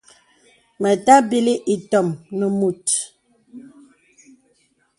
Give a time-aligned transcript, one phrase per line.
[0.81, 2.07] Mə tàbìlī itōm
[2.37, 2.85] nə mùt.